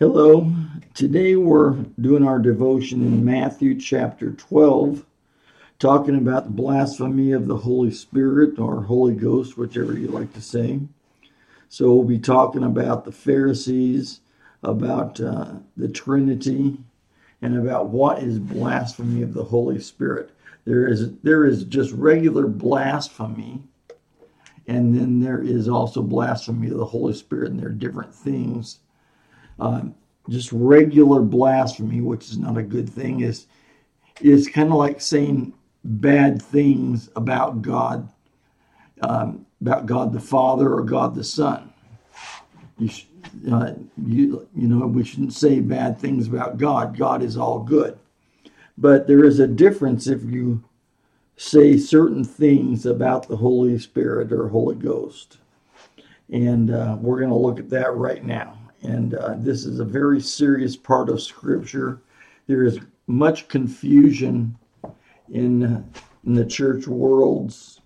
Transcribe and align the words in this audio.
Hello. 0.00 0.52
Today 0.92 1.36
we're 1.36 1.74
doing 2.00 2.26
our 2.26 2.40
devotion 2.40 3.00
in 3.02 3.24
Matthew 3.24 3.78
chapter 3.78 4.32
12, 4.32 5.06
talking 5.78 6.16
about 6.16 6.46
the 6.46 6.50
blasphemy 6.50 7.30
of 7.30 7.46
the 7.46 7.58
Holy 7.58 7.92
Spirit 7.92 8.58
or 8.58 8.82
Holy 8.82 9.14
Ghost, 9.14 9.56
whichever 9.56 9.96
you 9.96 10.08
like 10.08 10.32
to 10.32 10.40
say. 10.40 10.80
So 11.68 11.94
we'll 11.94 12.08
be 12.08 12.18
talking 12.18 12.64
about 12.64 13.04
the 13.04 13.12
Pharisees, 13.12 14.18
about 14.64 15.20
uh, 15.20 15.58
the 15.76 15.88
Trinity, 15.88 16.76
and 17.40 17.56
about 17.56 17.86
what 17.86 18.20
is 18.20 18.40
blasphemy 18.40 19.22
of 19.22 19.32
the 19.32 19.44
Holy 19.44 19.78
Spirit. 19.78 20.32
There 20.64 20.88
is 20.88 21.12
there 21.18 21.44
is 21.44 21.62
just 21.62 21.92
regular 21.92 22.48
blasphemy, 22.48 23.62
and 24.66 24.92
then 24.92 25.20
there 25.20 25.40
is 25.40 25.68
also 25.68 26.02
blasphemy 26.02 26.70
of 26.70 26.78
the 26.78 26.84
Holy 26.84 27.14
Spirit, 27.14 27.52
and 27.52 27.60
they're 27.60 27.68
different 27.68 28.12
things 28.12 28.80
uh, 29.58 29.82
just 30.28 30.50
regular 30.52 31.20
blasphemy, 31.20 32.00
which 32.00 32.24
is 32.30 32.38
not 32.38 32.58
a 32.58 32.62
good 32.62 32.88
thing, 32.88 33.20
is 33.20 33.46
is 34.20 34.48
kind 34.48 34.70
of 34.70 34.76
like 34.76 35.00
saying 35.00 35.52
bad 35.84 36.40
things 36.40 37.10
about 37.16 37.62
God, 37.62 38.08
um, 39.02 39.44
about 39.60 39.86
God 39.86 40.12
the 40.12 40.20
Father 40.20 40.72
or 40.72 40.82
God 40.82 41.14
the 41.14 41.24
Son. 41.24 41.72
You, 42.78 42.90
uh, 43.52 43.72
you, 44.06 44.48
you 44.54 44.68
know, 44.68 44.86
we 44.86 45.04
shouldn't 45.04 45.34
say 45.34 45.60
bad 45.60 45.98
things 45.98 46.28
about 46.28 46.58
God. 46.58 46.96
God 46.96 47.22
is 47.22 47.36
all 47.36 47.60
good. 47.60 47.98
But 48.78 49.06
there 49.06 49.24
is 49.24 49.38
a 49.38 49.46
difference 49.46 50.06
if 50.06 50.24
you 50.24 50.64
say 51.36 51.76
certain 51.76 52.24
things 52.24 52.86
about 52.86 53.28
the 53.28 53.36
Holy 53.36 53.78
Spirit 53.78 54.32
or 54.32 54.48
Holy 54.48 54.76
Ghost. 54.76 55.38
And 56.30 56.70
uh, 56.70 56.96
we're 57.00 57.18
going 57.18 57.30
to 57.30 57.36
look 57.36 57.58
at 57.58 57.70
that 57.70 57.94
right 57.94 58.24
now. 58.24 58.58
And 58.84 59.14
uh, 59.14 59.34
this 59.38 59.64
is 59.64 59.80
a 59.80 59.84
very 59.84 60.20
serious 60.20 60.76
part 60.76 61.08
of 61.08 61.22
Scripture. 61.22 62.00
There 62.46 62.64
is 62.64 62.78
much 63.06 63.48
confusion 63.48 64.56
in, 65.32 65.84
in 66.24 66.34
the 66.34 66.44
church 66.44 66.86
worlds. 66.86 67.80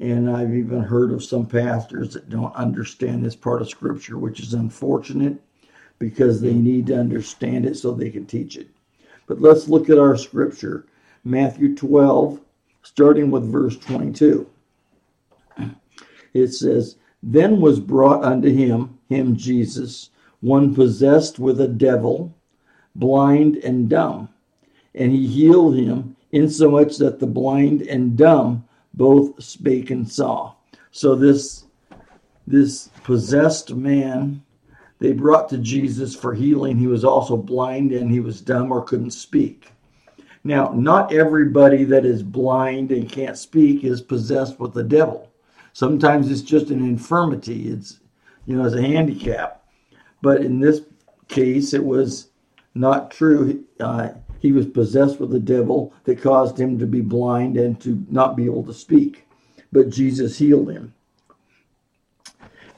And 0.00 0.30
I've 0.30 0.54
even 0.54 0.80
heard 0.80 1.12
of 1.12 1.22
some 1.22 1.46
pastors 1.46 2.14
that 2.14 2.30
don't 2.30 2.54
understand 2.56 3.24
this 3.24 3.36
part 3.36 3.62
of 3.62 3.68
Scripture, 3.68 4.18
which 4.18 4.40
is 4.40 4.54
unfortunate 4.54 5.40
because 5.98 6.40
they 6.40 6.54
need 6.54 6.86
to 6.86 6.98
understand 6.98 7.66
it 7.66 7.76
so 7.76 7.92
they 7.92 8.10
can 8.10 8.26
teach 8.26 8.56
it. 8.56 8.68
But 9.26 9.40
let's 9.40 9.68
look 9.68 9.88
at 9.88 9.98
our 9.98 10.16
Scripture 10.16 10.86
Matthew 11.22 11.76
12, 11.76 12.40
starting 12.82 13.30
with 13.30 13.52
verse 13.52 13.76
22. 13.76 14.48
It 16.32 16.48
says, 16.48 16.96
Then 17.22 17.60
was 17.60 17.78
brought 17.78 18.24
unto 18.24 18.48
him, 18.48 18.98
him 19.08 19.36
Jesus, 19.36 20.10
one 20.40 20.74
possessed 20.74 21.38
with 21.38 21.60
a 21.60 21.68
devil, 21.68 22.34
blind 22.94 23.56
and 23.56 23.88
dumb. 23.88 24.28
And 24.94 25.12
he 25.12 25.26
healed 25.26 25.76
him, 25.76 26.16
insomuch 26.32 26.96
that 26.98 27.20
the 27.20 27.26
blind 27.26 27.82
and 27.82 28.16
dumb 28.16 28.64
both 28.94 29.42
spake 29.42 29.90
and 29.90 30.10
saw. 30.10 30.54
So 30.90 31.14
this 31.14 31.64
this 32.46 32.88
possessed 33.04 33.74
man 33.74 34.42
they 35.00 35.12
brought 35.12 35.48
to 35.48 35.58
Jesus 35.58 36.14
for 36.14 36.34
healing. 36.34 36.76
He 36.76 36.86
was 36.86 37.04
also 37.04 37.36
blind 37.36 37.92
and 37.92 38.10
he 38.10 38.20
was 38.20 38.42
dumb 38.42 38.70
or 38.70 38.82
couldn't 38.82 39.12
speak. 39.12 39.72
Now, 40.44 40.72
not 40.74 41.12
everybody 41.12 41.84
that 41.84 42.04
is 42.04 42.22
blind 42.22 42.92
and 42.92 43.10
can't 43.10 43.36
speak 43.36 43.82
is 43.82 44.02
possessed 44.02 44.60
with 44.60 44.74
the 44.74 44.82
devil. 44.82 45.30
Sometimes 45.72 46.30
it's 46.30 46.42
just 46.42 46.70
an 46.70 46.80
infirmity. 46.80 47.68
It's 47.68 48.00
you 48.46 48.56
know, 48.56 48.64
it's 48.64 48.74
a 48.74 48.82
handicap. 48.82 49.59
But 50.22 50.42
in 50.42 50.60
this 50.60 50.82
case, 51.28 51.74
it 51.74 51.84
was 51.84 52.28
not 52.74 53.10
true. 53.10 53.64
Uh, 53.78 54.10
he 54.40 54.52
was 54.52 54.66
possessed 54.66 55.20
with 55.20 55.34
a 55.34 55.40
devil 55.40 55.92
that 56.04 56.22
caused 56.22 56.58
him 56.58 56.78
to 56.78 56.86
be 56.86 57.00
blind 57.00 57.56
and 57.56 57.80
to 57.82 58.04
not 58.10 58.36
be 58.36 58.46
able 58.46 58.64
to 58.64 58.74
speak. 58.74 59.26
But 59.72 59.90
Jesus 59.90 60.38
healed 60.38 60.70
him. 60.70 60.94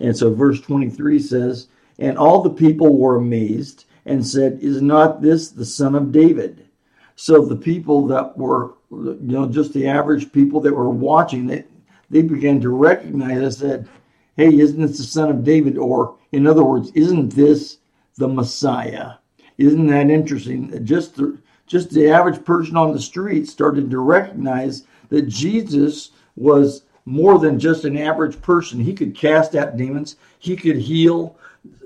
And 0.01 0.17
so 0.17 0.35
verse 0.35 0.61
23 0.61 1.19
says, 1.21 1.69
And 1.99 2.19
all 2.19 2.43
the 2.43 2.51
people 2.51 2.99
were 2.99 3.17
amazed 3.17 3.85
and 4.05 4.27
said, 4.27 4.59
Is 4.61 4.83
not 4.83 5.23
this 5.23 5.51
the 5.51 5.65
son 5.65 5.95
of 5.95 6.13
David? 6.13 6.67
So 7.15 7.45
the 7.45 7.57
people 7.57 8.07
that 8.09 8.37
were, 8.37 8.75
you 8.91 9.19
know, 9.21 9.49
just 9.49 9.73
the 9.73 9.87
average 9.87 10.33
people 10.33 10.61
that 10.63 10.75
were 10.75 10.91
watching, 10.91 11.47
they, 11.47 11.65
they 12.11 12.23
began 12.23 12.61
to 12.63 12.71
recognize 12.71 13.39
and 13.39 13.55
said, 13.55 13.89
Hey, 14.37 14.59
isn't 14.59 14.81
this 14.81 14.99
the 14.99 15.05
son 15.05 15.31
of 15.31 15.45
David? 15.45 15.77
Or 15.77 16.17
in 16.33 16.47
other 16.47 16.65
words, 16.65 16.91
isn't 16.95 17.31
this 17.31 17.79
the 18.17 18.29
Messiah? 18.29 19.15
Isn't 19.59 19.87
that 19.89 20.11
interesting? 20.11 20.85
Just 20.85 21.17
the, 21.17 21.39
just 21.67 21.91
the 21.91 22.11
average 22.11 22.45
person 22.45 22.77
on 22.77 22.93
the 22.93 23.01
street 23.01 23.49
started 23.49 23.91
to 23.91 23.99
recognize 23.99 24.85
that 25.11 25.29
Jesus 25.29 26.11
was 26.37 26.85
more 27.05 27.39
than 27.39 27.59
just 27.59 27.85
an 27.85 27.99
average 27.99 28.41
person. 28.41 28.81
He 28.81 28.95
could 28.95 29.15
cast 29.15 29.55
out 29.55 29.77
demons. 29.77 30.17
He 30.39 30.57
could 30.57 30.77
heal 30.77 31.37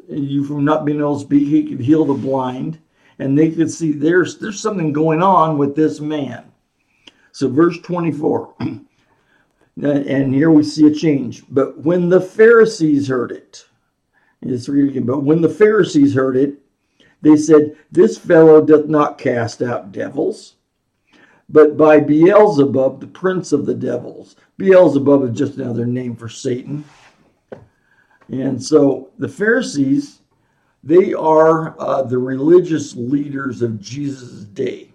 you 0.09 0.45
from 0.45 0.65
not 0.65 0.85
being 0.85 0.99
able 0.99 1.19
to 1.19 1.25
speak. 1.25 1.49
He 1.49 1.65
could 1.65 1.81
heal 1.81 2.05
the 2.05 2.15
blind, 2.15 2.79
and 3.19 3.37
they 3.37 3.51
could 3.51 3.71
see 3.71 3.93
there's 3.93 4.39
there's 4.39 4.61
something 4.61 4.93
going 4.93 5.23
on 5.23 5.59
with 5.59 5.75
this 5.75 6.01
man. 6.01 6.45
So 7.33 7.49
verse 7.49 7.79
24. 7.81 8.55
and 9.81 10.35
here 10.35 10.51
we 10.51 10.63
see 10.63 10.87
a 10.87 10.95
change. 10.95 11.45
But 11.49 11.79
when 11.79 12.09
the 12.09 12.21
Pharisees 12.21 13.09
heard 13.09 13.33
it, 13.33 13.67
Let's 14.43 14.69
read 14.69 14.91
again. 14.91 15.07
But 15.07 15.23
when 15.23 15.41
the 15.41 15.49
Pharisees 15.49 16.15
heard 16.15 16.37
it, 16.37 16.59
they 17.23 17.37
said, 17.37 17.77
This 17.91 18.19
fellow 18.19 18.65
doth 18.65 18.87
not 18.87 19.19
cast 19.19 19.63
out 19.63 19.93
devils, 19.93 20.55
but 21.49 21.77
by 21.77 22.01
Beelzebub, 22.01 23.01
the 23.01 23.07
prince 23.07 23.53
of 23.53 23.67
the 23.67 23.75
devils. 23.75 24.37
Beelzebub 24.59 25.25
is 25.25 25.39
just 25.39 25.59
another 25.59 25.87
name 25.87 26.17
for 26.17 26.29
Satan. 26.29 26.85
And 28.29 28.63
so 28.63 29.11
the 29.19 29.29
Pharisees, 29.29 30.21
they 30.83 31.15
are 31.15 31.81
uh, 31.81 32.03
the 32.03 32.19
religious 32.19 32.95
leaders 32.95 33.63
of 33.63 33.81
Jesus' 33.81 34.45
day. 34.45 34.93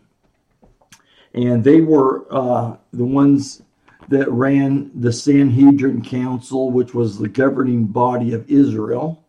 And 1.33 1.63
they 1.63 1.79
were 1.79 2.25
uh, 2.29 2.75
the 2.91 3.05
ones 3.05 3.61
that 4.09 4.29
ran 4.31 4.91
the 4.95 5.13
Sanhedrin 5.13 6.03
Council, 6.03 6.71
which 6.71 6.93
was 6.93 7.17
the 7.17 7.29
governing 7.29 7.85
body 7.85 8.33
of 8.33 8.49
Israel 8.49 9.21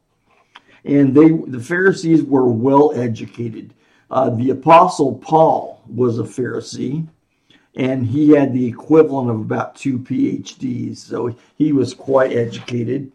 and 0.84 1.14
they 1.14 1.30
the 1.30 1.60
Pharisees 1.60 2.22
were 2.22 2.50
well 2.50 2.92
educated. 2.94 3.74
Uh, 4.10 4.30
the 4.30 4.50
Apostle 4.50 5.14
Paul 5.16 5.82
was 5.86 6.18
a 6.18 6.24
Pharisee, 6.24 7.06
and 7.76 8.06
he 8.06 8.30
had 8.30 8.52
the 8.52 8.66
equivalent 8.66 9.30
of 9.30 9.40
about 9.40 9.76
two 9.76 9.98
PhDs, 9.98 10.98
so 10.98 11.34
he 11.56 11.72
was 11.72 11.94
quite 11.94 12.32
educated. 12.32 13.12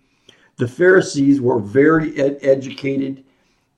The 0.56 0.68
Pharisees 0.68 1.40
were 1.40 1.60
very 1.60 2.20
ed- 2.20 2.40
educated 2.42 3.24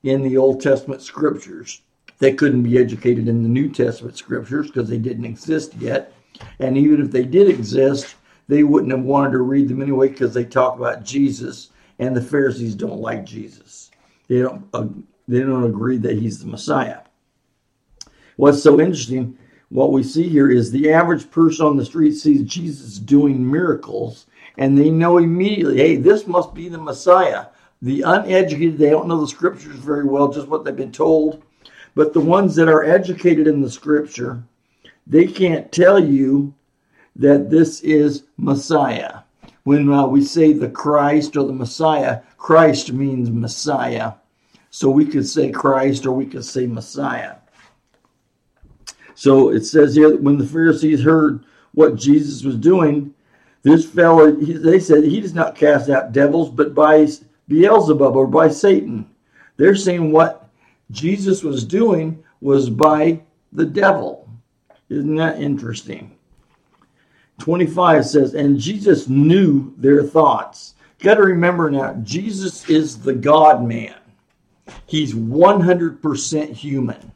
in 0.02 0.22
the 0.22 0.38
Old 0.38 0.62
Testament 0.62 1.02
scriptures. 1.02 1.82
They 2.20 2.32
couldn't 2.32 2.62
be 2.62 2.78
educated 2.78 3.28
in 3.28 3.42
the 3.42 3.48
New 3.48 3.68
Testament 3.68 4.16
scriptures 4.16 4.68
because 4.68 4.88
they 4.88 4.98
didn't 4.98 5.26
exist 5.26 5.74
yet. 5.74 6.14
And 6.58 6.76
even 6.76 7.00
if 7.00 7.10
they 7.10 7.24
did 7.24 7.48
exist, 7.48 8.14
they 8.48 8.62
wouldn't 8.64 8.92
have 8.92 9.02
wanted 9.02 9.32
to 9.32 9.38
read 9.38 9.68
them 9.68 9.82
anyway 9.82 10.08
because 10.08 10.34
they 10.34 10.44
talk 10.44 10.76
about 10.78 11.04
Jesus 11.04 11.70
and 11.98 12.16
the 12.16 12.22
Pharisees 12.22 12.74
don't 12.74 13.00
like 13.00 13.24
Jesus. 13.24 13.90
They 14.26 14.40
don't 14.40 14.64
uh, 14.74 14.86
they 15.28 15.40
don't 15.40 15.64
agree 15.64 15.98
that 15.98 16.18
he's 16.18 16.40
the 16.40 16.48
Messiah. 16.48 17.00
What's 18.36 18.62
so 18.62 18.80
interesting, 18.80 19.36
what 19.68 19.92
we 19.92 20.02
see 20.02 20.28
here 20.28 20.50
is 20.50 20.70
the 20.70 20.90
average 20.92 21.30
person 21.30 21.66
on 21.66 21.76
the 21.76 21.84
street 21.84 22.12
sees 22.12 22.42
Jesus 22.42 22.98
doing 22.98 23.48
miracles, 23.48 24.26
and 24.56 24.76
they 24.76 24.90
know 24.90 25.18
immediately, 25.18 25.76
hey, 25.76 25.96
this 25.96 26.26
must 26.26 26.54
be 26.54 26.68
the 26.68 26.78
Messiah. 26.78 27.46
The 27.82 28.02
uneducated, 28.02 28.78
they 28.78 28.90
don't 28.90 29.06
know 29.06 29.20
the 29.20 29.28
scriptures 29.28 29.76
very 29.76 30.04
well, 30.04 30.28
just 30.28 30.48
what 30.48 30.64
they've 30.64 30.74
been 30.74 30.90
told. 30.90 31.42
But 31.94 32.12
the 32.12 32.20
ones 32.20 32.56
that 32.56 32.68
are 32.68 32.84
educated 32.84 33.46
in 33.46 33.60
the 33.60 33.70
scripture, 33.70 34.42
they 35.06 35.26
can't 35.26 35.70
tell 35.72 36.02
you 36.02 36.54
that 37.16 37.50
this 37.50 37.80
is 37.80 38.24
Messiah 38.36 39.20
when 39.64 39.92
uh, 39.92 40.06
we 40.06 40.24
say 40.24 40.52
the 40.52 40.68
Christ 40.68 41.36
or 41.36 41.46
the 41.46 41.52
Messiah, 41.52 42.22
Christ 42.38 42.92
means 42.92 43.30
Messiah. 43.30 44.14
So 44.70 44.88
we 44.90 45.04
could 45.04 45.28
say 45.28 45.50
Christ 45.50 46.06
or 46.06 46.12
we 46.12 46.26
could 46.26 46.44
say 46.44 46.66
Messiah. 46.66 47.36
So 49.14 49.50
it 49.50 49.64
says 49.64 49.94
here 49.94 50.16
when 50.16 50.38
the 50.38 50.46
Pharisees 50.46 51.02
heard 51.02 51.44
what 51.72 51.96
Jesus 51.96 52.42
was 52.42 52.56
doing, 52.56 53.14
this 53.62 53.84
fellow, 53.84 54.30
they 54.30 54.80
said 54.80 55.04
he 55.04 55.20
does 55.20 55.34
not 55.34 55.54
cast 55.54 55.90
out 55.90 56.12
devils, 56.12 56.50
but 56.50 56.74
by 56.74 57.06
Beelzebub 57.48 58.16
or 58.16 58.26
by 58.26 58.48
Satan. 58.48 59.10
They're 59.56 59.76
saying 59.76 60.10
what 60.10 60.48
Jesus 60.90 61.42
was 61.42 61.64
doing 61.64 62.24
was 62.40 62.70
by 62.70 63.20
the 63.52 63.66
devil. 63.66 64.29
Isn't 64.90 65.14
that 65.16 65.40
interesting? 65.40 66.16
25 67.38 68.04
says, 68.04 68.34
And 68.34 68.58
Jesus 68.58 69.08
knew 69.08 69.72
their 69.78 70.02
thoughts. 70.02 70.74
Got 70.98 71.14
to 71.14 71.22
remember 71.22 71.70
now, 71.70 71.94
Jesus 72.02 72.68
is 72.68 72.98
the 72.98 73.14
God 73.14 73.64
man. 73.64 73.94
He's 74.86 75.14
100% 75.14 76.52
human. 76.52 77.12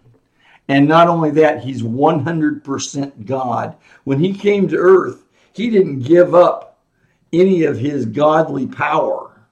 And 0.69 0.89
not 0.89 1.09
only 1.09 1.31
that, 1.33 1.63
he's 1.63 1.83
100% 1.83 3.27
God. 3.27 3.77
When 4.05 4.19
he 4.19 4.33
came 4.33 4.67
to 4.69 4.77
earth, 4.77 5.27
he 5.53 5.69
didn't 5.69 6.01
give 6.01 6.35
up 6.35 6.79
any 7.33 7.65
of 7.65 7.79
his 7.79 8.07
godly 8.07 8.67
power. 8.67 9.47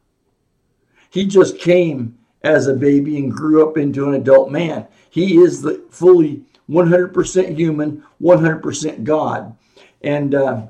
He 1.10 1.26
just 1.26 1.58
came 1.58 2.16
as 2.42 2.66
a 2.66 2.74
baby 2.74 3.18
and 3.18 3.30
grew 3.30 3.68
up 3.68 3.76
into 3.76 4.08
an 4.08 4.14
adult 4.14 4.50
man. 4.50 4.86
He 5.10 5.36
is 5.36 5.60
the 5.60 5.84
fully 5.90 6.42
100% 6.72 7.56
human, 7.56 8.02
100% 8.20 9.04
God. 9.04 9.56
And 10.02 10.34
uh, 10.34 10.62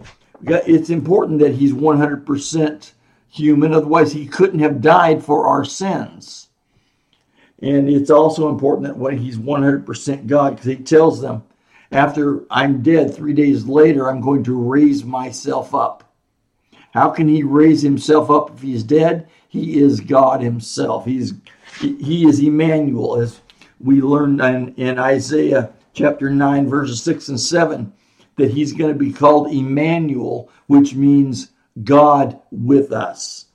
it's 0.44 0.90
important 0.90 1.38
that 1.40 1.54
he's 1.54 1.72
100% 1.72 2.92
human, 3.30 3.72
otherwise, 3.72 4.12
he 4.12 4.26
couldn't 4.26 4.60
have 4.60 4.82
died 4.82 5.24
for 5.24 5.46
our 5.46 5.64
sins. 5.64 6.48
And 7.60 7.88
it's 7.88 8.10
also 8.10 8.48
important 8.48 8.88
that 8.88 8.98
when 8.98 9.16
he's 9.18 9.38
100% 9.38 10.26
God, 10.26 10.56
because 10.56 10.66
he 10.66 10.76
tells 10.76 11.20
them, 11.20 11.44
after 11.92 12.44
I'm 12.50 12.82
dead, 12.82 13.14
three 13.14 13.34
days 13.34 13.64
later, 13.64 14.08
I'm 14.08 14.20
going 14.20 14.42
to 14.44 14.54
raise 14.54 15.04
myself 15.04 15.74
up. 15.74 16.12
How 16.92 17.10
can 17.10 17.28
he 17.28 17.42
raise 17.42 17.82
himself 17.82 18.30
up 18.30 18.50
if 18.54 18.60
he's 18.60 18.82
dead? 18.82 19.28
He 19.48 19.78
is 19.78 20.00
God 20.00 20.42
himself. 20.42 21.04
He's 21.04 21.34
he 21.80 22.26
is 22.26 22.40
Emmanuel, 22.40 23.20
as 23.20 23.40
we 23.80 24.00
learned 24.02 24.40
in, 24.40 24.74
in 24.74 24.98
Isaiah 24.98 25.72
chapter 25.92 26.30
9, 26.30 26.68
verses 26.68 27.02
6 27.02 27.28
and 27.28 27.40
7, 27.40 27.92
that 28.36 28.50
he's 28.50 28.72
going 28.72 28.92
to 28.92 28.98
be 28.98 29.12
called 29.12 29.52
Emmanuel, 29.52 30.50
which 30.66 30.94
means 30.94 31.52
God 31.84 32.40
with 32.50 32.92
us. 32.92 33.46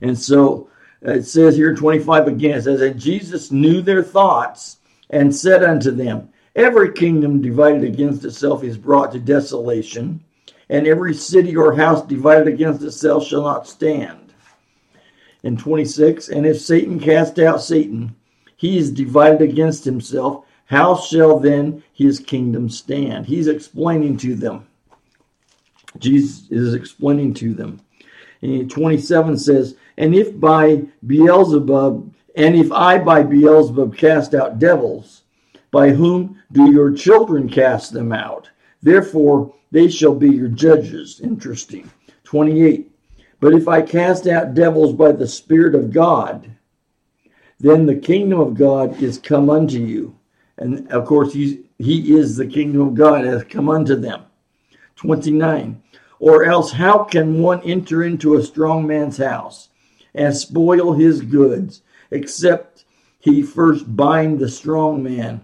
And 0.00 0.18
so 0.18 0.68
uh, 1.06 1.12
it 1.12 1.24
says 1.24 1.56
here 1.56 1.74
25 1.74 2.28
again, 2.28 2.58
it 2.58 2.62
says, 2.62 2.80
And 2.80 2.98
Jesus 2.98 3.50
knew 3.50 3.80
their 3.80 4.02
thoughts 4.02 4.78
and 5.10 5.34
said 5.34 5.62
unto 5.62 5.90
them, 5.90 6.28
Every 6.56 6.92
kingdom 6.92 7.42
divided 7.42 7.84
against 7.84 8.24
itself 8.24 8.62
is 8.62 8.78
brought 8.78 9.12
to 9.12 9.18
desolation, 9.18 10.22
and 10.68 10.86
every 10.86 11.12
city 11.12 11.56
or 11.56 11.74
house 11.74 12.06
divided 12.06 12.46
against 12.46 12.82
itself 12.82 13.26
shall 13.26 13.42
not 13.42 13.66
stand. 13.66 14.32
In 15.42 15.56
26, 15.56 16.28
and 16.28 16.46
if 16.46 16.60
Satan 16.60 16.98
cast 16.98 17.38
out 17.38 17.60
Satan, 17.60 18.14
he 18.56 18.78
is 18.78 18.90
divided 18.90 19.42
against 19.42 19.84
himself. 19.84 20.43
How 20.66 20.96
shall 20.96 21.38
then 21.38 21.82
his 21.92 22.20
kingdom 22.20 22.68
stand? 22.68 23.26
He's 23.26 23.48
explaining 23.48 24.16
to 24.18 24.34
them. 24.34 24.66
Jesus 25.98 26.50
is 26.50 26.74
explaining 26.74 27.34
to 27.34 27.54
them. 27.54 27.80
And 28.40 28.70
27 28.70 29.38
says, 29.38 29.76
and 29.96 30.14
if 30.14 30.38
by 30.38 30.82
Beelzebub, 31.06 32.12
and 32.36 32.56
if 32.56 32.72
I 32.72 32.98
by 32.98 33.22
Beelzebub 33.22 33.96
cast 33.96 34.34
out 34.34 34.58
devils, 34.58 35.22
by 35.70 35.90
whom 35.90 36.42
do 36.52 36.72
your 36.72 36.92
children 36.92 37.48
cast 37.48 37.92
them 37.92 38.12
out? 38.12 38.50
Therefore, 38.82 39.54
they 39.70 39.88
shall 39.88 40.14
be 40.14 40.30
your 40.30 40.48
judges. 40.48 41.20
Interesting. 41.20 41.90
28. 42.24 42.90
But 43.40 43.54
if 43.54 43.68
I 43.68 43.82
cast 43.82 44.26
out 44.26 44.54
devils 44.54 44.92
by 44.92 45.12
the 45.12 45.26
Spirit 45.26 45.74
of 45.74 45.92
God, 45.92 46.50
then 47.60 47.86
the 47.86 47.96
kingdom 47.96 48.40
of 48.40 48.54
God 48.54 49.02
is 49.02 49.18
come 49.18 49.50
unto 49.50 49.78
you. 49.78 50.16
And 50.58 50.90
of 50.92 51.06
course, 51.06 51.32
he 51.32 51.64
is 51.78 52.36
the 52.36 52.46
kingdom 52.46 52.80
of 52.82 52.94
God 52.94 53.24
has 53.24 53.44
come 53.44 53.68
unto 53.68 53.96
them. 53.96 54.22
29. 54.96 55.82
Or 56.20 56.44
else, 56.44 56.72
how 56.72 57.04
can 57.04 57.42
one 57.42 57.60
enter 57.62 58.02
into 58.02 58.36
a 58.36 58.42
strong 58.42 58.86
man's 58.86 59.18
house 59.18 59.68
and 60.14 60.36
spoil 60.36 60.92
his 60.92 61.20
goods, 61.20 61.82
except 62.10 62.84
he 63.18 63.42
first 63.42 63.96
bind 63.96 64.38
the 64.38 64.48
strong 64.48 65.02
man, 65.02 65.40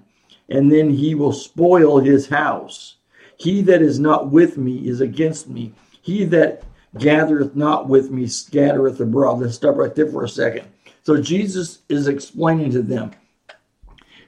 and 0.48 0.70
then 0.70 0.90
he 0.90 1.14
will 1.14 1.32
spoil 1.32 1.98
his 1.98 2.28
house. 2.28 2.96
He 3.36 3.62
that 3.62 3.82
is 3.82 3.98
not 3.98 4.30
with 4.30 4.56
me 4.56 4.86
is 4.86 5.00
against 5.00 5.48
me. 5.48 5.72
He 6.02 6.24
that 6.26 6.62
gathereth 6.98 7.56
not 7.56 7.88
with 7.88 8.10
me 8.10 8.26
scattereth 8.26 9.00
abroad. 9.00 9.40
Let's 9.40 9.54
stop 9.54 9.76
right 9.76 9.94
there 9.94 10.10
for 10.10 10.24
a 10.24 10.28
second. 10.28 10.68
So 11.02 11.20
Jesus 11.20 11.80
is 11.88 12.06
explaining 12.06 12.70
to 12.72 12.82
them 12.82 13.12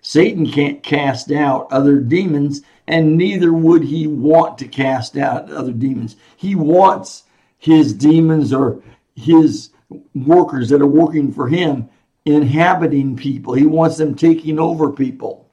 Satan 0.02 0.50
can't 0.50 0.82
cast 0.82 1.31
out 1.31 1.69
other 1.70 2.00
demons, 2.00 2.62
and 2.88 3.16
neither 3.16 3.52
would 3.52 3.84
he 3.84 4.08
want 4.08 4.58
to 4.58 4.69
cast 4.69 5.16
out 5.16 5.50
other 5.50 5.72
demons. 5.72 6.16
He 6.37 6.56
wants 6.56 7.22
his 7.58 7.94
demons 7.94 8.52
or 8.52 8.82
his 9.14 9.70
workers 10.14 10.69
that 10.70 10.82
are 10.82 10.87
working 10.87 11.32
for 11.32 11.49
him 11.49 11.88
inhabiting 12.25 13.16
people. 13.16 13.54
He 13.54 13.66
wants 13.66 13.96
them 13.96 14.14
taking 14.14 14.58
over 14.58 14.90
people. 14.90 15.49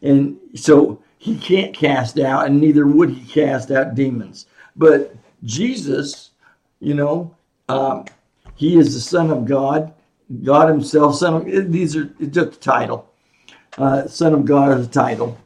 And 0.00 0.38
so 0.54 1.02
he 1.18 1.36
can't 1.36 1.74
cast 1.74 2.18
out, 2.20 2.46
and 2.46 2.60
neither 2.60 2.86
would 2.86 3.10
he 3.10 3.24
cast 3.26 3.72
out 3.72 3.96
demons. 3.96 4.46
But 4.76 5.14
Jesus, 5.42 6.30
you 6.78 6.94
know, 6.94 7.34
um, 7.68 8.04
he 8.54 8.78
is 8.78 8.94
the 8.94 9.00
Son 9.00 9.30
of 9.30 9.44
God, 9.44 9.92
God 10.44 10.68
Himself. 10.68 11.16
Son 11.16 11.34
of 11.34 11.72
these 11.72 11.96
are 11.96 12.04
just 12.04 12.56
a 12.56 12.60
title. 12.60 13.09
Uh, 13.80 14.06
Son 14.06 14.34
of 14.34 14.44
God 14.44 14.78
is 14.78 14.86
a 14.86 14.90
title. 14.90 15.38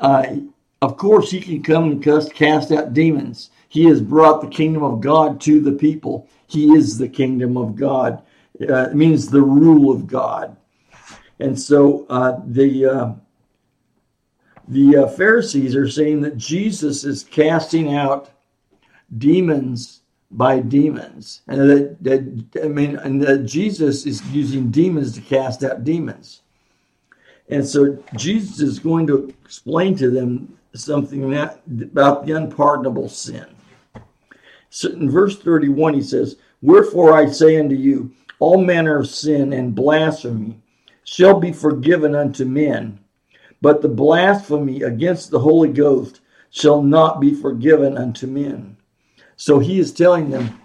Uh, 0.00 0.36
of 0.80 0.96
course, 0.96 1.30
he 1.30 1.38
can 1.38 1.62
come 1.62 1.84
and 1.84 2.02
cast, 2.02 2.32
cast 2.32 2.72
out 2.72 2.94
demons. 2.94 3.50
He 3.68 3.84
has 3.84 4.00
brought 4.00 4.40
the 4.40 4.48
kingdom 4.48 4.82
of 4.82 5.02
God 5.02 5.38
to 5.42 5.60
the 5.60 5.72
people. 5.72 6.28
He 6.46 6.72
is 6.72 6.96
the 6.96 7.08
kingdom 7.08 7.58
of 7.58 7.76
God. 7.76 8.22
Uh, 8.58 8.88
it 8.88 8.94
means 8.94 9.28
the 9.28 9.42
rule 9.42 9.94
of 9.94 10.06
God. 10.06 10.56
And 11.40 11.60
so 11.60 12.06
uh, 12.08 12.40
the 12.46 12.86
uh, 12.86 13.12
the 14.68 14.96
uh, 14.96 15.08
Pharisees 15.08 15.76
are 15.76 15.88
saying 15.88 16.22
that 16.22 16.38
Jesus 16.38 17.04
is 17.04 17.24
casting 17.24 17.94
out 17.94 18.30
demons 19.18 20.00
by 20.30 20.60
demons, 20.60 21.42
and 21.48 21.60
that, 21.68 21.96
that 22.02 22.62
I 22.64 22.68
mean, 22.68 22.96
and 22.96 23.20
that 23.22 23.44
Jesus 23.44 24.06
is 24.06 24.24
using 24.26 24.70
demons 24.70 25.12
to 25.14 25.20
cast 25.20 25.64
out 25.64 25.84
demons. 25.84 26.41
And 27.48 27.66
so 27.66 28.02
Jesus 28.16 28.60
is 28.60 28.78
going 28.78 29.06
to 29.08 29.34
explain 29.44 29.96
to 29.98 30.10
them 30.10 30.56
something 30.74 31.30
that, 31.30 31.60
about 31.80 32.26
the 32.26 32.32
unpardonable 32.32 33.08
sin. 33.08 33.46
So 34.70 34.90
in 34.90 35.10
verse 35.10 35.38
31, 35.38 35.94
he 35.94 36.02
says, 36.02 36.36
Wherefore 36.62 37.12
I 37.12 37.26
say 37.26 37.58
unto 37.58 37.74
you, 37.74 38.12
all 38.38 38.62
manner 38.62 38.98
of 38.98 39.08
sin 39.08 39.52
and 39.52 39.74
blasphemy 39.74 40.60
shall 41.04 41.38
be 41.38 41.52
forgiven 41.52 42.14
unto 42.14 42.44
men, 42.44 42.98
but 43.60 43.82
the 43.82 43.88
blasphemy 43.88 44.82
against 44.82 45.30
the 45.30 45.40
Holy 45.40 45.68
Ghost 45.68 46.20
shall 46.50 46.82
not 46.82 47.20
be 47.20 47.34
forgiven 47.34 47.98
unto 47.98 48.26
men. 48.26 48.76
So 49.36 49.58
he 49.58 49.78
is 49.78 49.92
telling 49.92 50.30
them, 50.30 50.60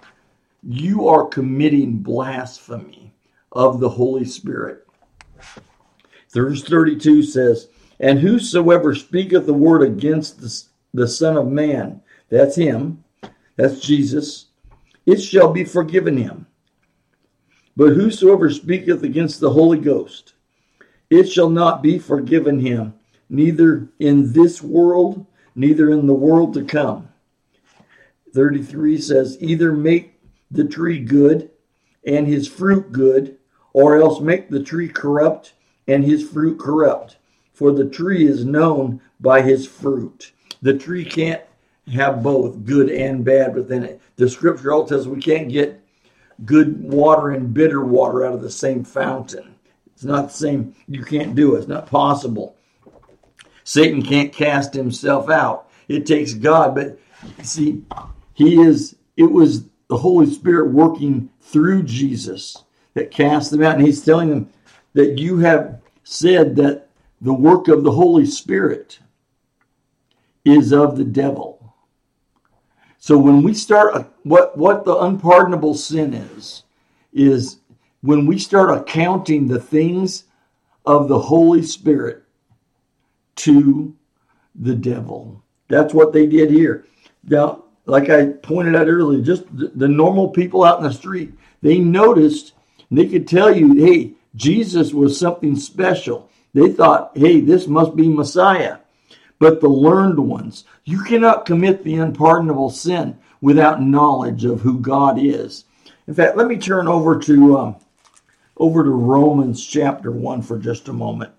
You 0.63 1.07
are 1.07 1.25
committing 1.25 1.97
blasphemy 1.97 3.13
of 3.51 3.79
the 3.79 3.89
Holy 3.89 4.25
Spirit. 4.25 4.87
Verse 6.33 6.63
32 6.63 7.23
says, 7.23 7.69
And 7.99 8.19
whosoever 8.19 8.93
speaketh 8.93 9.45
the 9.45 9.53
word 9.53 9.81
against 9.81 10.41
the, 10.41 10.63
the 10.93 11.07
Son 11.07 11.37
of 11.37 11.47
Man, 11.47 12.01
that's 12.29 12.55
him, 12.55 13.03
that's 13.55 13.79
Jesus, 13.79 14.47
it 15.05 15.21
shall 15.21 15.51
be 15.51 15.63
forgiven 15.63 16.17
him. 16.17 16.47
But 17.75 17.93
whosoever 17.93 18.49
speaketh 18.49 19.03
against 19.03 19.39
the 19.39 19.51
Holy 19.51 19.79
Ghost, 19.79 20.33
it 21.09 21.29
shall 21.29 21.49
not 21.49 21.81
be 21.81 21.99
forgiven 21.99 22.59
him, 22.59 22.93
neither 23.29 23.87
in 23.99 24.33
this 24.33 24.61
world, 24.61 25.25
neither 25.55 25.91
in 25.91 26.07
the 26.07 26.13
world 26.13 26.53
to 26.55 26.65
come. 26.65 27.07
33 28.33 28.99
says, 28.99 29.37
Either 29.39 29.71
make 29.71 30.19
the 30.51 30.65
tree 30.65 30.99
good 30.99 31.49
and 32.05 32.27
his 32.27 32.47
fruit 32.47 32.91
good, 32.91 33.37
or 33.73 33.97
else 33.97 34.19
make 34.19 34.49
the 34.49 34.63
tree 34.63 34.89
corrupt 34.89 35.53
and 35.87 36.03
his 36.03 36.27
fruit 36.27 36.59
corrupt. 36.59 37.17
For 37.53 37.71
the 37.71 37.85
tree 37.89 38.27
is 38.27 38.45
known 38.45 39.01
by 39.19 39.41
his 39.41 39.67
fruit. 39.67 40.31
The 40.61 40.77
tree 40.77 41.05
can't 41.05 41.41
have 41.91 42.21
both 42.21 42.65
good 42.65 42.89
and 42.89 43.23
bad 43.23 43.55
within 43.55 43.83
it. 43.83 44.01
The 44.17 44.29
scripture 44.29 44.73
also 44.73 44.97
says 44.97 45.07
we 45.07 45.21
can't 45.21 45.49
get 45.49 45.81
good 46.45 46.81
water 46.83 47.31
and 47.31 47.53
bitter 47.53 47.83
water 47.83 48.25
out 48.25 48.33
of 48.33 48.41
the 48.41 48.51
same 48.51 48.83
fountain. 48.83 49.55
It's 49.93 50.03
not 50.03 50.27
the 50.27 50.33
same. 50.33 50.75
You 50.87 51.03
can't 51.03 51.35
do 51.35 51.55
it. 51.55 51.59
It's 51.59 51.67
not 51.67 51.87
possible. 51.87 52.55
Satan 53.63 54.03
can't 54.03 54.31
cast 54.31 54.73
himself 54.73 55.29
out. 55.29 55.69
It 55.87 56.05
takes 56.05 56.33
God. 56.33 56.75
But 56.75 56.99
see, 57.41 57.83
he 58.33 58.61
is, 58.61 58.95
it 59.15 59.31
was 59.31 59.63
the 59.87 59.97
Holy 59.97 60.31
Spirit 60.31 60.71
working 60.71 61.29
through 61.41 61.83
Jesus 61.83 62.63
that 62.93 63.09
cast 63.09 63.51
them 63.51 63.63
out. 63.63 63.77
And 63.77 63.85
he's 63.85 64.05
telling 64.05 64.29
them 64.29 64.49
that 64.97 65.19
you 65.19 65.37
have 65.37 65.79
said 66.03 66.55
that 66.55 66.87
the 67.21 67.33
work 67.33 67.67
of 67.67 67.83
the 67.83 67.91
Holy 67.91 68.25
Spirit 68.25 68.97
is 70.43 70.73
of 70.73 70.97
the 70.97 71.03
devil. 71.03 71.75
So 72.97 73.15
when 73.15 73.43
we 73.43 73.53
start, 73.53 74.11
what 74.23 74.57
what 74.57 74.85
the 74.85 74.97
unpardonable 74.97 75.75
sin 75.75 76.15
is, 76.15 76.63
is 77.13 77.57
when 78.01 78.25
we 78.25 78.39
start 78.39 78.75
accounting 78.75 79.47
the 79.47 79.59
things 79.59 80.23
of 80.83 81.07
the 81.07 81.19
Holy 81.19 81.61
Spirit 81.61 82.23
to 83.35 83.95
the 84.55 84.73
devil. 84.73 85.43
That's 85.67 85.93
what 85.93 86.11
they 86.11 86.25
did 86.25 86.49
here. 86.49 86.85
Now, 87.23 87.65
like 87.85 88.09
I 88.09 88.29
pointed 88.29 88.75
out 88.75 88.87
earlier, 88.87 89.21
just 89.21 89.43
the 89.51 89.87
normal 89.87 90.29
people 90.29 90.63
out 90.63 90.79
in 90.79 90.85
the 90.85 90.91
street, 90.91 91.33
they 91.61 91.77
noticed, 91.77 92.53
they 92.89 93.05
could 93.05 93.27
tell 93.27 93.55
you, 93.55 93.73
hey, 93.75 94.16
Jesus 94.35 94.93
was 94.93 95.19
something 95.19 95.55
special. 95.55 96.29
They 96.53 96.71
thought, 96.71 97.11
hey, 97.15 97.41
this 97.41 97.67
must 97.67 97.95
be 97.95 98.09
Messiah. 98.09 98.77
But 99.39 99.61
the 99.61 99.69
learned 99.69 100.19
ones, 100.19 100.63
you 100.83 101.03
cannot 101.03 101.45
commit 101.45 101.83
the 101.83 101.95
unpardonable 101.95 102.71
sin 102.71 103.19
without 103.41 103.81
knowledge 103.81 104.45
of 104.45 104.61
who 104.61 104.79
God 104.79 105.19
is. 105.19 105.65
In 106.07 106.13
fact, 106.13 106.37
let 106.37 106.47
me 106.47 106.57
turn 106.57 106.87
over 106.87 107.19
to 107.19 107.57
um, 107.57 107.75
over 108.55 108.83
to 108.83 108.89
Romans 108.89 109.65
chapter 109.65 110.11
one 110.11 110.41
for 110.41 110.57
just 110.57 110.87
a 110.87 110.93
moment. 110.93 111.31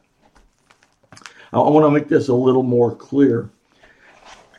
I 1.52 1.58
want 1.58 1.84
to 1.86 1.90
make 1.90 2.08
this 2.08 2.28
a 2.28 2.34
little 2.34 2.62
more 2.62 2.94
clear. 2.94 3.50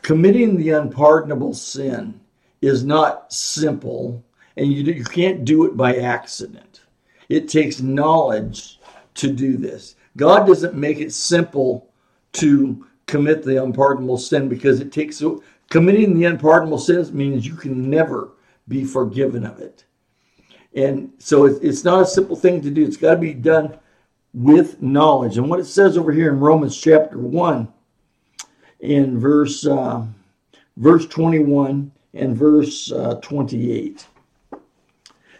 Committing 0.02 0.56
the 0.56 0.70
unpardonable 0.70 1.54
sin 1.54 2.20
is 2.60 2.84
not 2.84 3.32
simple, 3.32 4.24
and 4.56 4.72
you, 4.72 4.82
you 4.92 5.04
can't 5.04 5.44
do 5.44 5.64
it 5.64 5.76
by 5.76 5.96
accident. 5.96 6.69
It 7.30 7.48
takes 7.48 7.80
knowledge 7.80 8.80
to 9.14 9.32
do 9.32 9.56
this. 9.56 9.94
God 10.16 10.46
doesn't 10.46 10.74
make 10.74 10.98
it 10.98 11.12
simple 11.12 11.88
to 12.32 12.86
commit 13.06 13.44
the 13.44 13.62
unpardonable 13.62 14.18
sin 14.18 14.48
because 14.48 14.80
it 14.80 14.92
takes 14.92 15.22
committing 15.70 16.18
the 16.18 16.24
unpardonable 16.24 16.78
sins 16.78 17.12
means 17.12 17.46
you 17.46 17.54
can 17.54 17.88
never 17.88 18.32
be 18.68 18.84
forgiven 18.84 19.46
of 19.46 19.60
it. 19.60 19.84
And 20.74 21.12
so 21.18 21.46
it's 21.46 21.84
not 21.84 22.02
a 22.02 22.06
simple 22.06 22.36
thing 22.36 22.60
to 22.62 22.70
do. 22.70 22.84
It's 22.84 22.96
got 22.96 23.14
to 23.14 23.20
be 23.20 23.34
done 23.34 23.78
with 24.34 24.82
knowledge. 24.82 25.38
And 25.38 25.48
what 25.48 25.60
it 25.60 25.64
says 25.64 25.96
over 25.96 26.12
here 26.12 26.30
in 26.32 26.40
Romans 26.40 26.80
chapter 26.80 27.18
1 27.18 27.72
in 28.80 29.18
verse 29.18 29.66
uh, 29.66 30.04
verse 30.76 31.06
21 31.06 31.92
and 32.14 32.36
verse 32.36 32.90
uh, 32.90 33.14
28 33.22 34.06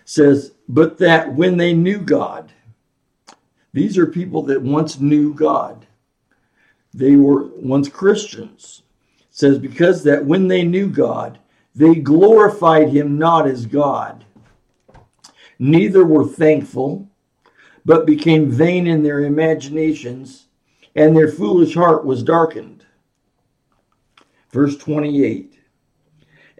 says, 0.04 0.52
But 0.73 0.99
that 0.99 1.35
when 1.35 1.57
they 1.57 1.75
knew 1.75 1.99
God, 1.99 2.53
these 3.73 3.99
are 3.99 4.07
people 4.07 4.43
that 4.45 4.62
once 4.62 5.00
knew 5.00 5.35
God. 5.35 5.85
They 6.95 7.17
were 7.17 7.47
once 7.57 7.89
Christians. 7.89 8.85
It 9.19 9.27
says, 9.31 9.59
Because 9.59 10.05
that 10.05 10.25
when 10.25 10.47
they 10.47 10.62
knew 10.62 10.89
God, 10.89 11.41
they 11.75 11.97
glorified 11.97 12.91
him 12.91 13.19
not 13.19 13.49
as 13.49 13.67
God, 13.67 14.25
neither 15.59 16.05
were 16.05 16.25
thankful, 16.25 17.09
but 17.85 18.07
became 18.07 18.49
vain 18.49 18.87
in 18.87 19.03
their 19.03 19.25
imaginations, 19.25 20.47
and 20.95 21.17
their 21.17 21.29
foolish 21.29 21.75
heart 21.75 22.05
was 22.05 22.23
darkened. 22.23 22.85
Verse 24.53 24.77
28 24.77 25.60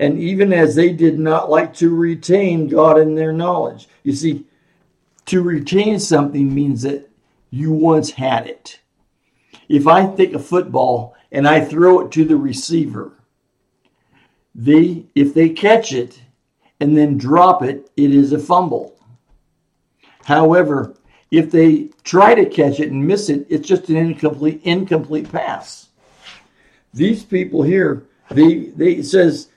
and 0.01 0.19
even 0.19 0.51
as 0.51 0.75
they 0.75 0.93
did 0.93 1.19
not 1.19 1.51
like 1.51 1.75
to 1.75 1.95
retain 1.95 2.67
God 2.67 2.99
in 2.99 3.15
their 3.15 3.35
knowledge. 3.35 3.87
You 4.03 4.15
see, 4.15 4.47
to 5.27 5.43
retain 5.43 6.01
something 6.01 6.53
means 6.53 6.83
that 6.83 7.11
you 7.51 7.71
once 7.71 8.11
had 8.13 8.47
it. 8.47 8.81
If 9.69 9.87
I 9.87 10.07
take 10.17 10.33
a 10.33 10.39
football 10.39 11.15
and 11.31 11.47
I 11.47 11.63
throw 11.63 12.01
it 12.01 12.11
to 12.13 12.25
the 12.25 12.39
receiver, 12.39 13.13
they 14.55 15.05
if 15.15 15.35
they 15.35 15.51
catch 15.51 15.93
it 15.93 16.23
and 16.81 16.97
then 16.97 17.19
drop 17.19 17.63
it, 17.63 17.91
it 17.95 18.15
is 18.15 18.33
a 18.33 18.39
fumble. 18.39 18.99
However, 20.25 20.95
if 21.31 21.51
they 21.51 21.91
try 22.05 22.35
to 22.35 22.47
catch 22.47 22.81
it 22.81 22.91
and 22.91 23.07
miss 23.07 23.29
it, 23.29 23.47
it's 23.51 23.69
just 23.69 23.91
an 23.91 23.97
incomplete 23.97 24.63
incomplete 24.65 25.31
pass. 25.31 25.91
These 26.95 27.23
people 27.23 27.63
here, 27.63 28.07
they 28.31 28.71
they 28.75 29.03
says 29.03 29.50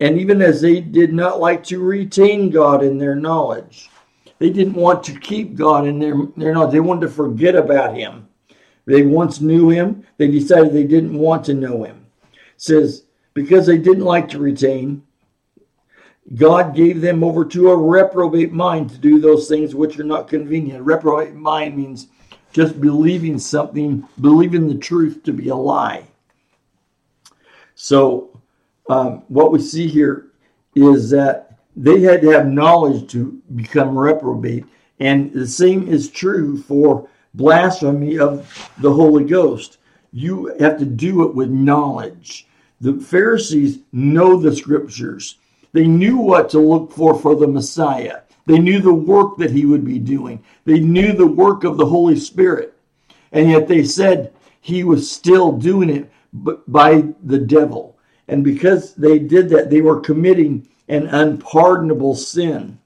and 0.00 0.18
even 0.18 0.40
as 0.40 0.60
they 0.60 0.80
did 0.80 1.12
not 1.12 1.40
like 1.40 1.62
to 1.64 1.78
retain 1.78 2.50
God 2.50 2.82
in 2.82 2.96
their 2.96 3.14
knowledge, 3.14 3.90
they 4.38 4.48
didn't 4.48 4.74
want 4.74 5.04
to 5.04 5.20
keep 5.20 5.54
God 5.54 5.86
in 5.86 5.98
their, 5.98 6.14
their 6.36 6.54
knowledge. 6.54 6.72
They 6.72 6.80
wanted 6.80 7.02
to 7.02 7.12
forget 7.12 7.54
about 7.54 7.94
Him. 7.94 8.26
They 8.86 9.02
once 9.02 9.40
knew 9.40 9.68
Him, 9.68 10.06
they 10.16 10.28
decided 10.28 10.72
they 10.72 10.84
didn't 10.84 11.16
want 11.16 11.44
to 11.44 11.54
know 11.54 11.84
Him. 11.84 12.06
It 12.32 12.38
says, 12.56 13.04
because 13.34 13.66
they 13.66 13.76
didn't 13.76 14.04
like 14.04 14.28
to 14.30 14.38
retain, 14.38 15.02
God 16.34 16.74
gave 16.74 17.00
them 17.00 17.22
over 17.22 17.44
to 17.44 17.70
a 17.70 17.76
reprobate 17.76 18.52
mind 18.52 18.90
to 18.90 18.98
do 18.98 19.20
those 19.20 19.48
things 19.48 19.74
which 19.74 19.98
are 19.98 20.04
not 20.04 20.28
convenient. 20.28 20.84
Reprobate 20.84 21.34
mind 21.34 21.76
means 21.76 22.08
just 22.52 22.80
believing 22.80 23.38
something, 23.38 24.06
believing 24.20 24.68
the 24.68 24.76
truth 24.76 25.22
to 25.24 25.32
be 25.32 25.48
a 25.48 25.54
lie. 25.54 26.04
So 27.74 28.29
um, 28.90 29.22
what 29.28 29.52
we 29.52 29.60
see 29.60 29.86
here 29.86 30.32
is 30.74 31.10
that 31.10 31.58
they 31.76 32.00
had 32.00 32.20
to 32.22 32.30
have 32.30 32.48
knowledge 32.48 33.10
to 33.12 33.40
become 33.54 33.96
reprobate. 33.96 34.64
And 34.98 35.32
the 35.32 35.46
same 35.46 35.86
is 35.86 36.10
true 36.10 36.60
for 36.60 37.08
blasphemy 37.32 38.18
of 38.18 38.72
the 38.78 38.92
Holy 38.92 39.24
Ghost. 39.24 39.78
You 40.12 40.56
have 40.58 40.78
to 40.78 40.84
do 40.84 41.22
it 41.22 41.36
with 41.36 41.50
knowledge. 41.50 42.48
The 42.80 42.94
Pharisees 42.94 43.78
know 43.92 44.36
the 44.36 44.54
scriptures. 44.56 45.36
They 45.72 45.86
knew 45.86 46.16
what 46.16 46.50
to 46.50 46.58
look 46.58 46.92
for 46.92 47.16
for 47.16 47.36
the 47.36 47.46
Messiah. 47.46 48.22
They 48.46 48.58
knew 48.58 48.80
the 48.80 48.92
work 48.92 49.36
that 49.36 49.52
he 49.52 49.66
would 49.66 49.84
be 49.84 50.00
doing. 50.00 50.42
They 50.64 50.80
knew 50.80 51.12
the 51.12 51.26
work 51.26 51.62
of 51.62 51.76
the 51.76 51.86
Holy 51.86 52.18
Spirit. 52.18 52.74
And 53.30 53.50
yet 53.50 53.68
they 53.68 53.84
said 53.84 54.32
he 54.60 54.82
was 54.82 55.08
still 55.08 55.52
doing 55.52 55.90
it 55.90 56.10
by 56.66 57.04
the 57.22 57.38
devil. 57.38 57.96
And 58.30 58.44
because 58.44 58.94
they 58.94 59.18
did 59.18 59.48
that, 59.48 59.70
they 59.70 59.80
were 59.80 59.98
committing 59.98 60.68
an 60.88 61.08
unpardonable 61.08 62.14
sin 62.14 62.78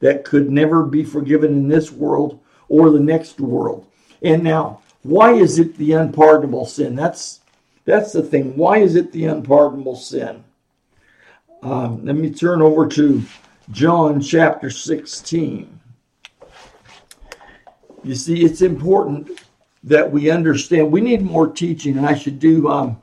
that 0.00 0.24
could 0.24 0.50
never 0.50 0.84
be 0.84 1.04
forgiven 1.04 1.52
in 1.52 1.68
this 1.68 1.90
world 1.90 2.38
or 2.68 2.90
the 2.90 3.00
next 3.00 3.40
world. 3.40 3.86
And 4.20 4.44
now, 4.44 4.82
why 5.02 5.32
is 5.32 5.58
it 5.58 5.78
the 5.78 5.92
unpardonable 5.92 6.66
sin? 6.66 6.94
That's 6.94 7.40
that's 7.86 8.12
the 8.12 8.22
thing. 8.22 8.54
Why 8.58 8.76
is 8.76 8.94
it 8.94 9.10
the 9.10 9.24
unpardonable 9.24 9.96
sin? 9.96 10.44
Um, 11.62 12.04
let 12.04 12.14
me 12.14 12.30
turn 12.30 12.60
over 12.60 12.86
to 12.88 13.22
John 13.70 14.20
chapter 14.20 14.68
16. 14.68 15.80
You 18.04 18.14
see, 18.14 18.44
it's 18.44 18.60
important 18.60 19.30
that 19.82 20.12
we 20.12 20.30
understand. 20.30 20.92
We 20.92 21.00
need 21.00 21.22
more 21.22 21.50
teaching, 21.50 21.96
and 21.96 22.06
I 22.06 22.14
should 22.14 22.38
do 22.38 22.68
um, 22.68 22.98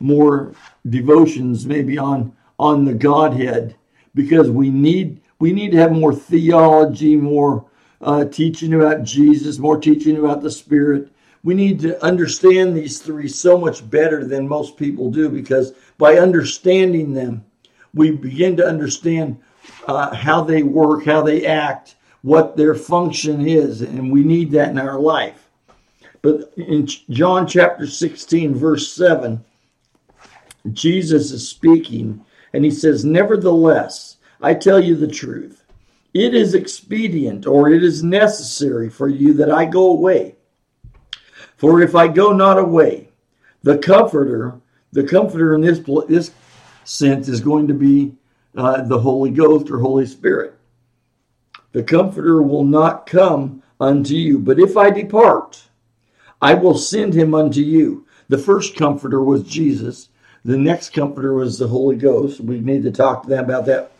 more 0.00 0.54
devotions 0.88 1.66
maybe 1.66 1.98
on 1.98 2.34
on 2.58 2.84
the 2.84 2.94
Godhead 2.94 3.76
because 4.14 4.50
we 4.50 4.70
need 4.70 5.20
we 5.38 5.52
need 5.52 5.72
to 5.72 5.78
have 5.78 5.92
more 5.92 6.14
theology, 6.14 7.16
more 7.16 7.66
uh, 8.00 8.24
teaching 8.26 8.74
about 8.74 9.02
Jesus, 9.02 9.58
more 9.58 9.78
teaching 9.78 10.18
about 10.18 10.42
the 10.42 10.50
Spirit. 10.50 11.10
We 11.42 11.54
need 11.54 11.80
to 11.80 12.02
understand 12.02 12.74
these 12.74 13.00
three 13.00 13.28
so 13.28 13.58
much 13.58 13.88
better 13.90 14.24
than 14.24 14.48
most 14.48 14.76
people 14.76 15.10
do 15.10 15.28
because 15.28 15.72
by 15.98 16.18
understanding 16.18 17.12
them, 17.12 17.44
we 17.92 18.10
begin 18.10 18.56
to 18.56 18.66
understand 18.66 19.38
uh, 19.86 20.14
how 20.14 20.42
they 20.42 20.62
work, 20.62 21.04
how 21.04 21.22
they 21.22 21.44
act, 21.44 21.96
what 22.22 22.56
their 22.56 22.74
function 22.74 23.46
is, 23.46 23.82
and 23.82 24.10
we 24.10 24.24
need 24.24 24.50
that 24.52 24.70
in 24.70 24.78
our 24.78 24.98
life. 24.98 25.50
But 26.22 26.52
in 26.56 26.86
John 26.86 27.46
chapter 27.46 27.86
16, 27.86 28.54
verse 28.54 28.90
7, 28.92 29.44
Jesus 30.72 31.30
is 31.30 31.48
speaking, 31.48 32.24
and 32.52 32.64
he 32.64 32.70
says, 32.70 33.04
Nevertheless, 33.04 34.16
I 34.40 34.54
tell 34.54 34.82
you 34.82 34.96
the 34.96 35.08
truth. 35.08 35.64
It 36.14 36.34
is 36.34 36.54
expedient 36.54 37.44
or 37.46 37.68
it 37.70 37.82
is 37.82 38.04
necessary 38.04 38.88
for 38.88 39.08
you 39.08 39.34
that 39.34 39.50
I 39.50 39.64
go 39.64 39.90
away. 39.90 40.36
For 41.56 41.82
if 41.82 41.94
I 41.94 42.06
go 42.06 42.32
not 42.32 42.58
away, 42.58 43.08
the 43.62 43.78
Comforter, 43.78 44.60
the 44.92 45.02
Comforter 45.02 45.54
in 45.54 45.60
this, 45.60 45.80
this 46.08 46.30
sense 46.84 47.28
is 47.28 47.40
going 47.40 47.66
to 47.66 47.74
be 47.74 48.14
uh, 48.56 48.82
the 48.82 49.00
Holy 49.00 49.30
Ghost 49.30 49.70
or 49.70 49.80
Holy 49.80 50.06
Spirit. 50.06 50.54
The 51.72 51.82
Comforter 51.82 52.40
will 52.42 52.64
not 52.64 53.06
come 53.06 53.62
unto 53.80 54.14
you, 54.14 54.38
but 54.38 54.60
if 54.60 54.76
I 54.76 54.90
depart, 54.90 55.64
I 56.40 56.54
will 56.54 56.78
send 56.78 57.14
him 57.14 57.34
unto 57.34 57.60
you. 57.60 58.06
The 58.28 58.38
first 58.38 58.76
Comforter 58.76 59.22
was 59.22 59.42
Jesus. 59.42 60.10
The 60.44 60.58
next 60.58 60.92
comforter 60.92 61.32
was 61.32 61.58
the 61.58 61.68
Holy 61.68 61.96
Ghost. 61.96 62.40
We 62.40 62.60
need 62.60 62.82
to 62.82 62.90
talk 62.90 63.22
to 63.22 63.28
them 63.28 63.44
about 63.44 63.64
that 63.66 63.92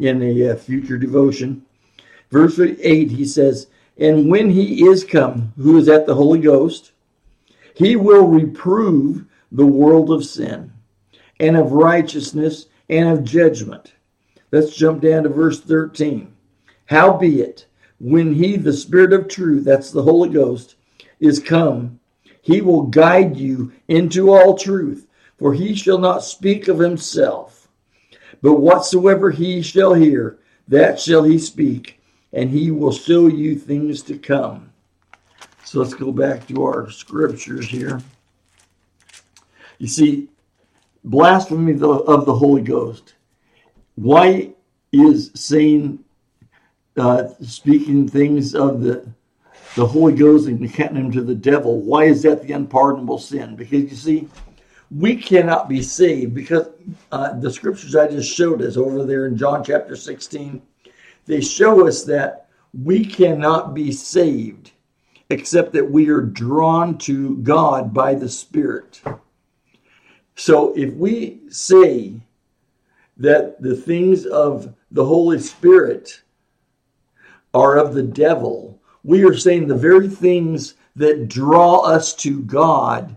in 0.00 0.20
a 0.22 0.50
uh, 0.50 0.56
future 0.56 0.98
devotion. 0.98 1.64
Verse 2.30 2.58
8, 2.58 3.10
he 3.10 3.24
says, 3.24 3.68
And 3.96 4.28
when 4.28 4.50
he 4.50 4.84
is 4.84 5.04
come, 5.04 5.52
who 5.56 5.76
is 5.76 5.88
at 5.88 6.06
the 6.06 6.16
Holy 6.16 6.40
Ghost, 6.40 6.90
he 7.74 7.94
will 7.94 8.26
reprove 8.26 9.26
the 9.52 9.66
world 9.66 10.10
of 10.10 10.24
sin 10.24 10.72
and 11.38 11.56
of 11.56 11.72
righteousness 11.72 12.66
and 12.88 13.08
of 13.08 13.24
judgment. 13.24 13.92
Let's 14.50 14.74
jump 14.74 15.02
down 15.02 15.22
to 15.22 15.28
verse 15.28 15.60
13. 15.60 16.32
Howbeit, 16.86 17.66
when 18.00 18.34
he, 18.34 18.56
the 18.56 18.72
Spirit 18.72 19.12
of 19.12 19.28
truth, 19.28 19.64
that's 19.64 19.92
the 19.92 20.02
Holy 20.02 20.28
Ghost, 20.28 20.74
is 21.20 21.38
come, 21.38 22.00
he 22.40 22.60
will 22.60 22.82
guide 22.82 23.36
you 23.36 23.72
into 23.86 24.32
all 24.32 24.58
truth, 24.58 25.06
for 25.42 25.52
he 25.52 25.74
shall 25.74 25.98
not 25.98 26.22
speak 26.22 26.68
of 26.68 26.78
himself, 26.78 27.66
but 28.42 28.60
whatsoever 28.60 29.28
he 29.28 29.60
shall 29.60 29.92
hear, 29.92 30.38
that 30.68 31.00
shall 31.00 31.24
he 31.24 31.36
speak, 31.36 32.00
and 32.32 32.48
he 32.48 32.70
will 32.70 32.92
show 32.92 33.26
you 33.26 33.56
things 33.56 34.02
to 34.02 34.16
come. 34.16 34.70
So 35.64 35.80
let's 35.80 35.94
go 35.94 36.12
back 36.12 36.46
to 36.46 36.62
our 36.62 36.88
scriptures 36.92 37.66
here. 37.66 38.00
You 39.78 39.88
see, 39.88 40.28
blasphemy 41.02 41.72
of 41.72 42.24
the 42.24 42.36
Holy 42.36 42.62
Ghost. 42.62 43.14
Why 43.96 44.52
is 44.92 45.32
saying, 45.34 46.04
uh, 46.96 47.30
speaking 47.40 48.06
things 48.06 48.54
of 48.54 48.80
the 48.80 49.08
the 49.74 49.86
Holy 49.86 50.14
Ghost 50.14 50.46
and 50.46 50.72
counting 50.72 51.06
him 51.06 51.10
to 51.12 51.22
the 51.22 51.34
devil? 51.34 51.80
Why 51.80 52.04
is 52.04 52.22
that 52.22 52.46
the 52.46 52.52
unpardonable 52.52 53.18
sin? 53.18 53.56
Because 53.56 53.90
you 53.90 53.96
see, 53.96 54.28
we 54.94 55.16
cannot 55.16 55.68
be 55.68 55.82
saved 55.82 56.34
because 56.34 56.68
uh, 57.12 57.38
the 57.38 57.50
scriptures 57.50 57.96
I 57.96 58.08
just 58.08 58.34
showed 58.34 58.60
us 58.62 58.76
over 58.76 59.04
there 59.04 59.26
in 59.26 59.36
John 59.36 59.64
chapter 59.64 59.96
16, 59.96 60.60
they 61.24 61.40
show 61.40 61.86
us 61.86 62.04
that 62.04 62.48
we 62.82 63.04
cannot 63.04 63.74
be 63.74 63.92
saved 63.92 64.72
except 65.30 65.72
that 65.72 65.90
we 65.90 66.10
are 66.10 66.20
drawn 66.20 66.98
to 66.98 67.36
God 67.38 67.94
by 67.94 68.14
the 68.14 68.28
Spirit. 68.28 69.00
So 70.34 70.76
if 70.76 70.92
we 70.94 71.40
say 71.48 72.20
that 73.16 73.62
the 73.62 73.76
things 73.76 74.26
of 74.26 74.74
the 74.90 75.04
Holy 75.04 75.38
Spirit 75.38 76.22
are 77.54 77.78
of 77.78 77.94
the 77.94 78.02
devil, 78.02 78.78
we 79.04 79.24
are 79.24 79.36
saying 79.36 79.68
the 79.68 79.74
very 79.74 80.08
things 80.08 80.74
that 80.96 81.28
draw 81.28 81.80
us 81.80 82.14
to 82.16 82.42
God 82.42 83.16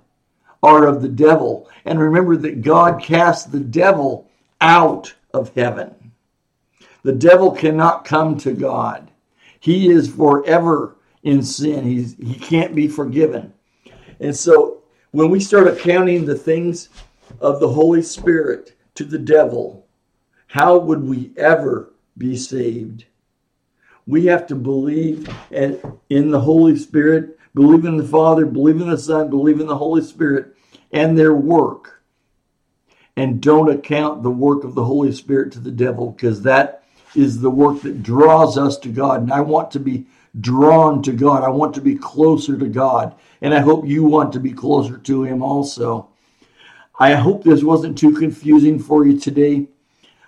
are 0.65 0.87
of 0.87 1.03
the 1.03 1.09
devil. 1.09 1.69
And 1.85 1.99
remember 1.99 2.35
that 2.37 2.63
God 2.63 3.01
cast 3.01 3.51
the 3.51 3.59
devil 3.59 4.27
out 4.59 5.13
of 5.31 5.53
heaven. 5.53 5.93
The 7.03 7.13
devil 7.13 7.51
cannot 7.51 8.03
come 8.03 8.35
to 8.39 8.53
God. 8.53 9.11
He 9.59 9.91
is 9.91 10.09
forever 10.09 10.95
in 11.21 11.43
sin. 11.43 11.83
He's, 11.85 12.15
he 12.15 12.33
can't 12.33 12.73
be 12.73 12.87
forgiven. 12.87 13.53
And 14.19 14.35
so 14.35 14.81
when 15.11 15.29
we 15.29 15.39
start 15.39 15.67
accounting 15.67 16.25
the 16.25 16.35
things 16.35 16.89
of 17.39 17.59
the 17.59 17.69
Holy 17.69 18.01
Spirit 18.01 18.75
to 18.95 19.03
the 19.03 19.19
devil, 19.19 19.85
how 20.47 20.79
would 20.79 21.03
we 21.03 21.31
ever 21.37 21.93
be 22.17 22.35
saved? 22.35 23.05
We 24.07 24.25
have 24.25 24.47
to 24.47 24.55
believe 24.55 25.29
in 25.51 26.31
the 26.31 26.39
Holy 26.39 26.75
Spirit, 26.75 27.37
believe 27.53 27.85
in 27.85 27.97
the 27.97 28.07
Father, 28.07 28.45
believe 28.45 28.81
in 28.81 28.89
the 28.89 28.97
Son, 28.97 29.29
believe 29.29 29.59
in 29.59 29.67
the 29.67 29.77
Holy 29.77 30.01
Spirit 30.01 30.54
and 30.95 31.17
their 31.17 31.35
work. 31.35 32.01
And 33.17 33.41
don't 33.41 33.69
account 33.69 34.23
the 34.23 34.31
work 34.31 34.63
of 34.63 34.75
the 34.75 34.83
Holy 34.83 35.11
Spirit 35.11 35.51
to 35.53 35.59
the 35.59 35.71
devil 35.71 36.11
because 36.11 36.41
that 36.41 36.83
is 37.15 37.39
the 37.39 37.49
work 37.49 37.81
that 37.81 38.03
draws 38.03 38.57
us 38.57 38.77
to 38.79 38.89
God. 38.89 39.21
And 39.21 39.31
I 39.31 39.41
want 39.41 39.71
to 39.71 39.79
be 39.79 40.05
drawn 40.41 41.01
to 41.03 41.13
God. 41.13 41.43
I 41.43 41.49
want 41.49 41.73
to 41.75 41.81
be 41.81 41.95
closer 41.95 42.57
to 42.57 42.67
God. 42.67 43.15
And 43.41 43.53
I 43.53 43.59
hope 43.59 43.85
you 43.85 44.03
want 44.03 44.33
to 44.33 44.39
be 44.39 44.51
closer 44.51 44.97
to 44.97 45.23
Him 45.23 45.41
also. 45.41 46.09
I 46.99 47.13
hope 47.13 47.43
this 47.43 47.63
wasn't 47.63 47.97
too 47.97 48.13
confusing 48.13 48.79
for 48.79 49.05
you 49.05 49.19
today. 49.19 49.67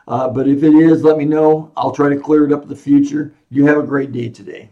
Uh, 0.08 0.30
but 0.30 0.48
if 0.48 0.64
it 0.64 0.74
is, 0.74 1.04
let 1.04 1.18
me 1.18 1.26
know. 1.26 1.72
I'll 1.76 1.92
try 1.92 2.10
to 2.10 2.20
clear 2.20 2.46
it 2.46 2.54
up 2.54 2.64
in 2.64 2.70
the 2.70 2.76
future. 2.76 3.34
You 3.50 3.66
have 3.66 3.78
a 3.78 3.84
great 3.84 4.14
day 4.14 4.30
today. 4.30 4.70